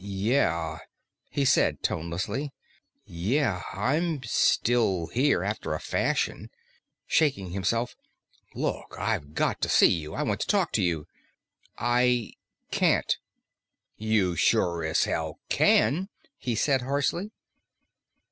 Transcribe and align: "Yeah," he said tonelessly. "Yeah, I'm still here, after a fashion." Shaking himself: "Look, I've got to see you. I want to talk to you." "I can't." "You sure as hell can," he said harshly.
"Yeah," 0.03 0.79
he 1.29 1.45
said 1.45 1.83
tonelessly. 1.83 2.49
"Yeah, 3.05 3.61
I'm 3.71 4.23
still 4.23 5.05
here, 5.05 5.43
after 5.43 5.75
a 5.75 5.79
fashion." 5.79 6.49
Shaking 7.05 7.51
himself: 7.51 7.95
"Look, 8.55 8.95
I've 8.97 9.35
got 9.35 9.61
to 9.61 9.69
see 9.69 9.91
you. 9.91 10.15
I 10.15 10.23
want 10.23 10.39
to 10.39 10.47
talk 10.47 10.71
to 10.71 10.81
you." 10.81 11.05
"I 11.77 12.31
can't." 12.71 13.15
"You 13.95 14.35
sure 14.35 14.83
as 14.83 15.03
hell 15.03 15.37
can," 15.49 16.09
he 16.35 16.55
said 16.55 16.81
harshly. 16.81 17.29